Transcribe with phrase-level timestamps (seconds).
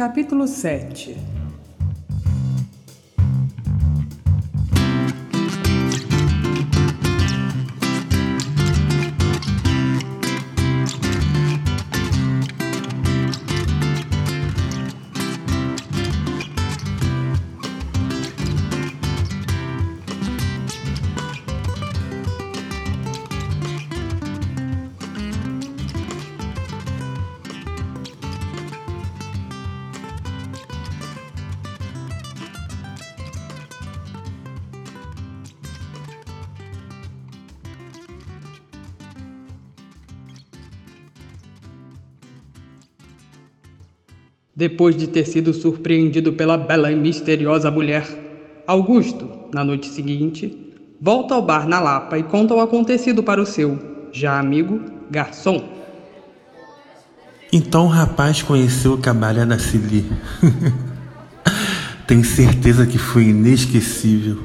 [0.00, 1.14] Capítulo 7
[44.60, 48.06] Depois de ter sido surpreendido pela bela e misteriosa mulher,
[48.66, 53.46] Augusto, na noite seguinte, volta ao bar na Lapa e conta o acontecido para o
[53.46, 53.78] seu,
[54.12, 55.66] já amigo, garçom.
[57.50, 60.04] Então o rapaz conheceu o cabaré da Cili.
[62.06, 64.40] Tenho certeza que foi inesquecível.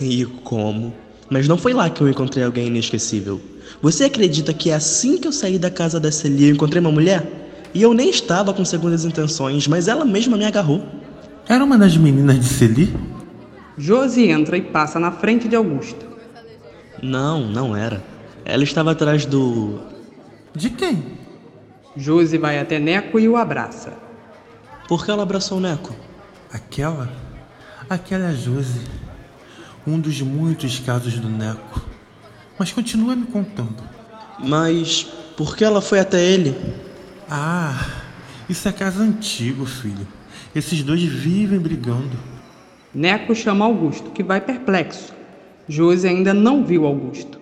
[0.00, 0.92] E como?
[1.30, 3.40] Mas não foi lá que eu encontrei alguém inesquecível.
[3.80, 6.90] Você acredita que é assim que eu saí da casa da Celia eu encontrei uma
[6.90, 7.39] mulher?
[7.72, 10.84] E eu nem estava com segundas intenções, mas ela mesma me agarrou.
[11.48, 12.94] Era uma das meninas de Celi?
[13.78, 16.06] Josi entra e passa na frente de Augusto.
[17.02, 18.02] Não, não era.
[18.44, 19.80] Ela estava atrás do.
[20.54, 21.02] De quem?
[21.96, 23.92] Josi vai até Neco e o abraça.
[24.88, 25.94] Por que ela abraçou o Neco?
[26.52, 27.10] Aquela?
[27.88, 28.80] Aquela é a Josi.
[29.86, 31.82] Um dos muitos casos do Neco.
[32.58, 33.82] Mas continua me contando.
[34.38, 36.56] Mas por que ela foi até ele?
[37.32, 38.02] Ah,
[38.48, 40.04] isso é casa antigo, filho.
[40.52, 42.18] Esses dois vivem brigando.
[42.92, 45.14] Neco chama Augusto, que vai perplexo.
[45.68, 47.38] Josi ainda não viu Augusto.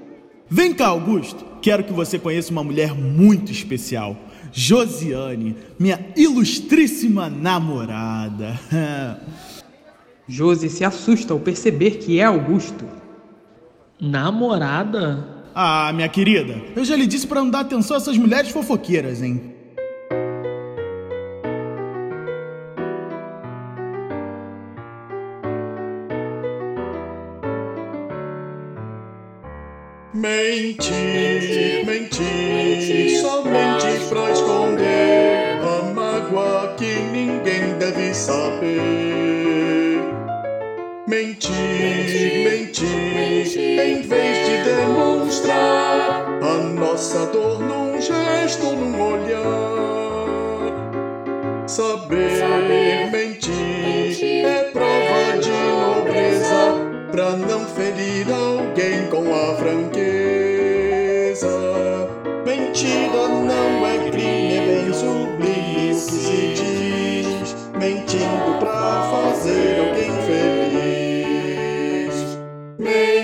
[0.50, 1.42] Vem cá, Augusto.
[1.62, 4.14] Quero que você conheça uma mulher muito especial.
[4.52, 8.60] Josiane, minha ilustríssima namorada.
[10.28, 12.84] Josi se assusta ao perceber que é Augusto.
[13.98, 15.26] Namorada?
[15.54, 19.22] Ah, minha querida, eu já lhe disse para não dar atenção a essas mulheres fofoqueiras,
[19.22, 19.57] hein?
[30.28, 40.02] Mentir, mentir, somente pra esconder a mágoa que ninguém deve saber.
[41.08, 47.47] Mentir, mentir, em vez de demonstrar a nossa dor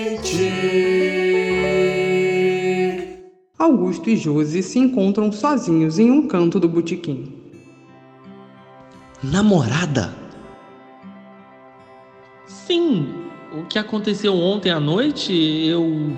[0.05, 0.45] Mentir.
[3.57, 7.33] Augusto e Josi se encontram sozinhos em um canto do botequim.
[9.23, 10.13] Namorada?
[12.45, 13.15] Sim.
[13.51, 16.15] O que aconteceu ontem à noite, eu.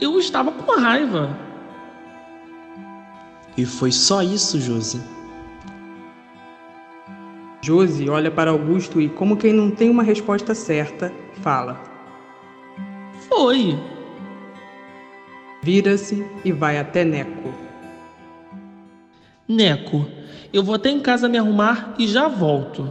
[0.00, 1.38] Eu estava com raiva.
[3.56, 5.00] E foi só isso, Josi?
[7.62, 11.93] Josi olha para Augusto e, como quem não tem uma resposta certa, fala.
[13.28, 13.78] Foi.
[15.62, 17.52] Vira-se e vai até Neco.
[19.48, 20.06] Neco,
[20.52, 22.90] eu vou até em casa me arrumar e já volto.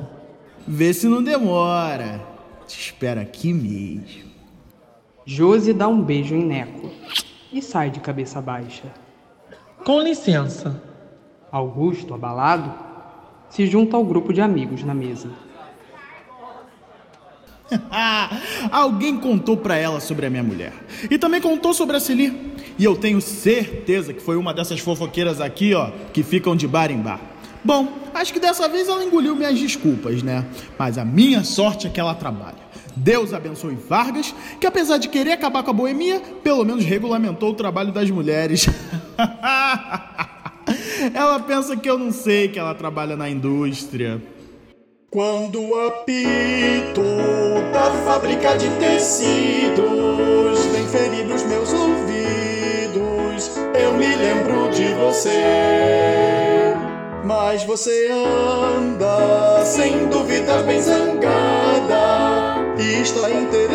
[0.67, 2.21] Vê se não demora.
[2.67, 4.31] Te espero aqui mesmo.
[5.25, 6.91] Josi dá um beijo em Neco
[7.51, 8.85] e sai de cabeça baixa.
[9.85, 10.81] Com licença.
[11.51, 12.73] Augusto, abalado,
[13.49, 15.29] se junta ao grupo de amigos na mesa.
[18.71, 20.73] Alguém contou pra ela sobre a minha mulher.
[21.09, 22.53] E também contou sobre a Celi.
[22.77, 26.91] E eu tenho certeza que foi uma dessas fofoqueiras aqui, ó, que ficam de bar
[26.91, 27.19] em bar.
[27.63, 30.45] Bom, acho que dessa vez ela engoliu minhas desculpas, né?
[30.77, 32.63] Mas a minha sorte é que ela trabalha.
[32.95, 37.55] Deus abençoe Vargas, que apesar de querer acabar com a boemia, pelo menos regulamentou o
[37.55, 38.67] trabalho das mulheres.
[41.13, 44.21] ela pensa que eu não sei que ela trabalha na indústria.
[45.13, 47.03] Quando o apito
[47.71, 49.85] da fábrica de tecidos
[50.71, 56.73] vem ferir os meus ouvidos, eu me lembro de você.
[57.23, 63.69] Mas você anda, sem dúvida, bem zangada e está interessada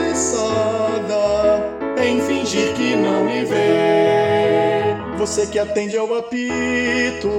[2.05, 4.97] em fingir que não me vê.
[5.17, 7.31] Você que atende ao apito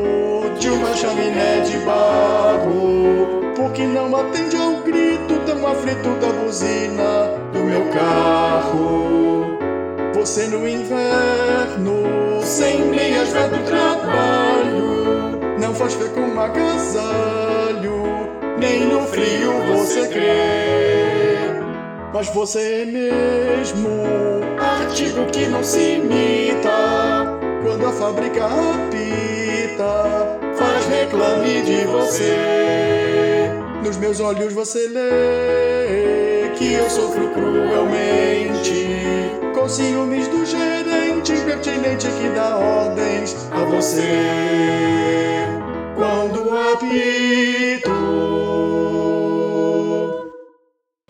[0.57, 2.88] de uma chaminé de barro
[3.81, 9.57] atende ao grito tão aflito da buzina do meu carro.
[10.13, 18.03] Você no inverno, sem meias vai do trabalho, não faz fé com um agasalho,
[18.59, 21.37] nem no frio você crê.
[22.13, 23.89] Mas você é mesmo
[24.59, 33.08] artigo que não se imita quando a fábrica apita, faz reclame de você.
[33.83, 38.87] Nos meus olhos você lê que eu sofro cruelmente,
[39.53, 45.45] com ciúmes do gerente impertinente que dá ordens a você.
[45.95, 47.89] Quando apito.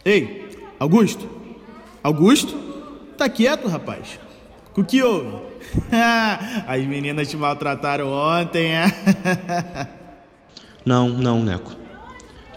[0.05, 0.47] Ei,
[0.79, 1.27] Augusto?
[2.03, 2.57] Augusto?
[3.17, 4.19] Tá quieto, rapaz?
[4.77, 5.41] O que houve?
[6.67, 8.85] As meninas te maltrataram ontem, é?
[10.85, 11.75] Não, não, Neco.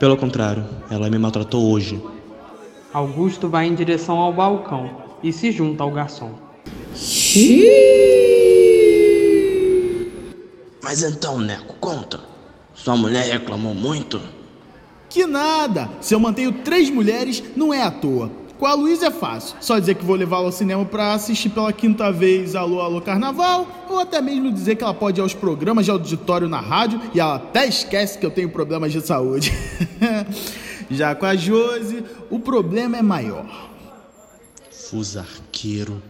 [0.03, 2.03] Pelo contrário, ela me maltratou hoje.
[2.93, 4.91] Augusto vai em direção ao balcão
[5.23, 6.33] e se junta ao garçom.
[10.83, 12.19] Mas então, Neco, conta.
[12.75, 14.21] Sua mulher reclamou muito?
[15.09, 15.89] Que nada!
[16.01, 18.29] Se eu mantenho três mulheres, não é à toa.
[18.59, 19.57] Com a Luísa é fácil.
[19.61, 23.67] Só dizer que vou levá-la ao cinema pra assistir pela quinta vez Alô Alô Carnaval,
[23.89, 27.21] ou até mesmo dizer que ela pode ir aos programas de auditório na rádio e
[27.21, 29.53] ela até esquece que eu tenho problemas de saúde.
[30.91, 33.47] Já com a Josi, o problema é maior.
[34.71, 36.03] Fusarqueiro.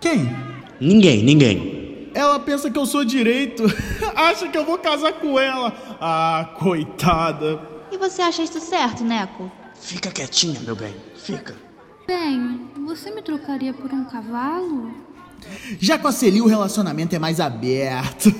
[0.00, 0.30] Quem?
[0.80, 2.10] Ninguém, ninguém.
[2.14, 3.64] Ela pensa que eu sou direito.
[4.14, 5.72] Acha que eu vou casar com ela.
[6.00, 7.60] Ah, coitada.
[7.90, 9.50] E você acha isso certo, Neco?
[9.80, 10.94] Fica quietinha, meu bem.
[11.16, 11.54] Fica.
[12.08, 14.90] Bem, você me trocaria por um cavalo?
[15.78, 18.32] Já com a Celi o relacionamento é mais aberto.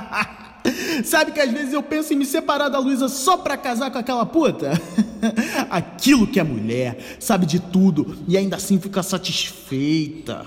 [1.02, 3.96] Sabe que às vezes eu penso em me separar da Luísa só pra casar com
[3.96, 4.72] aquela puta?
[5.70, 10.44] Aquilo que é mulher, sabe de tudo e ainda assim fica satisfeita.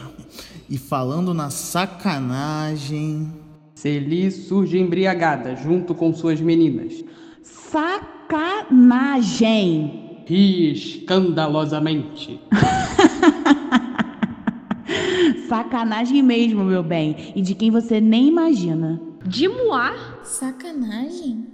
[0.70, 3.34] E falando na sacanagem.
[3.74, 7.04] Celi surge embriagada junto com suas meninas.
[7.42, 10.05] Sacanagem!
[10.26, 12.40] Ri escandalosamente.
[15.48, 19.00] Sacanagem mesmo, meu bem, e de quem você nem imagina.
[19.26, 20.22] De moar?
[20.24, 21.46] Sacanagem?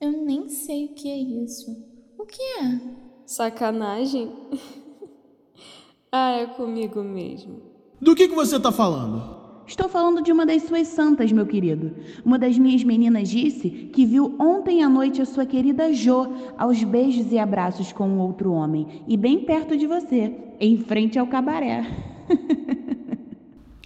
[0.00, 1.76] Eu nem sei o que é isso.
[2.18, 2.80] O que é?
[3.26, 4.32] Sacanagem?
[6.10, 7.60] ah, é comigo mesmo.
[8.00, 9.37] Do que, que você tá falando?
[9.68, 11.94] Estou falando de uma das suas santas, meu querido.
[12.24, 16.26] Uma das minhas meninas disse que viu ontem à noite a sua querida Jo
[16.56, 21.18] aos beijos e abraços com um outro homem, e bem perto de você, em frente
[21.18, 21.86] ao cabaré.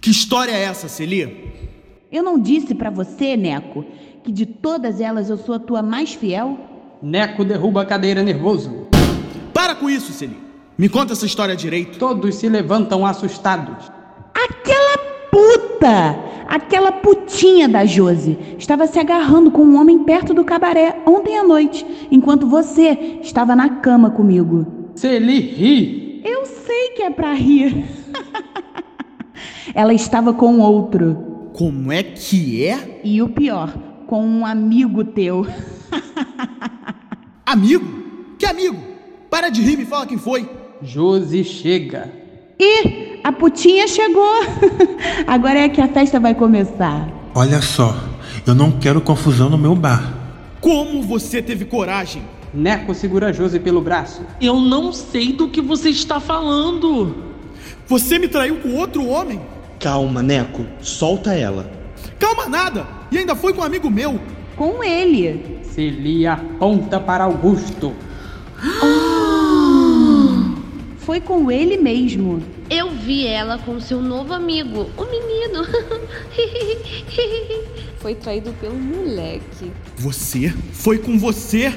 [0.01, 1.53] Que história é essa, Celi?
[2.11, 3.85] Eu não disse pra você, Neco,
[4.21, 6.59] que de todas elas eu sou a tua mais fiel?
[7.01, 8.85] Neco derruba a cadeira nervoso.
[9.53, 10.37] Para com isso, Celi.
[10.77, 11.97] Me conta essa história direito.
[11.97, 13.89] Todos se levantam assustados.
[14.33, 14.97] Aquela
[15.31, 15.72] puta!
[16.47, 21.43] Aquela putinha da Josi estava se agarrando com um homem perto do cabaré ontem à
[21.43, 24.65] noite, enquanto você estava na cama comigo.
[24.95, 26.21] Celi ri.
[26.23, 27.85] Eu sei que é pra rir.
[29.73, 31.49] Ela estava com outro.
[31.53, 33.01] Como é que é?
[33.03, 33.73] E o pior,
[34.07, 35.45] com um amigo teu.
[37.45, 37.85] Amigo?
[38.39, 38.77] Que amigo?
[39.29, 40.49] Para de rir, me fala quem foi.
[40.81, 42.11] Josi chega.
[42.59, 44.41] Ih, a putinha chegou.
[45.25, 47.07] Agora é que a festa vai começar.
[47.33, 47.95] Olha só,
[48.45, 50.13] eu não quero confusão no meu bar.
[50.59, 52.23] Como você teve coragem?
[52.53, 54.21] Neco segura Josi pelo braço.
[54.39, 57.15] Eu não sei do que você está falando.
[57.87, 59.41] Você me traiu com outro homem?
[59.79, 60.65] Calma, Neco.
[60.81, 61.69] Solta ela.
[62.19, 62.87] Calma nada!
[63.11, 64.19] E ainda foi com um amigo meu.
[64.55, 65.59] Com ele.
[65.63, 67.93] Celi aponta para Augusto.
[71.05, 72.41] Foi com ele mesmo.
[72.69, 75.67] Eu vi ela com seu novo amigo, o menino.
[77.99, 79.71] Foi traído pelo moleque.
[79.97, 80.53] Você?
[80.71, 81.73] Foi com você?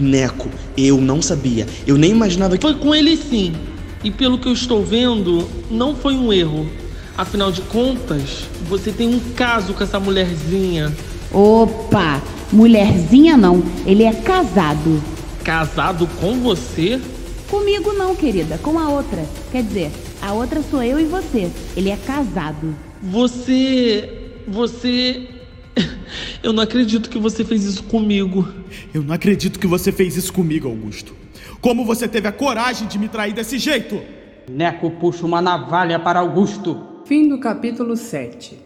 [0.00, 1.66] Neco, eu não sabia.
[1.86, 2.62] Eu nem imaginava que.
[2.62, 3.54] Foi com ele sim.
[4.02, 6.68] E pelo que eu estou vendo, não foi um erro.
[7.16, 10.94] Afinal de contas, você tem um caso com essa mulherzinha.
[11.32, 12.22] Opa!
[12.52, 15.02] Mulherzinha não, ele é casado.
[15.42, 17.00] Casado com você?
[17.48, 19.24] Comigo não, querida, com a outra.
[19.52, 21.50] Quer dizer, a outra sou eu e você.
[21.76, 22.74] Ele é casado.
[23.00, 24.32] Você.
[24.48, 25.28] Você.
[26.42, 28.46] Eu não acredito que você fez isso comigo.
[28.94, 31.14] Eu não acredito que você fez isso comigo, Augusto.
[31.60, 34.00] Como você teve a coragem de me trair desse jeito?
[34.48, 37.02] Neco puxa uma navalha para Augusto.
[37.04, 38.65] Fim do capítulo 7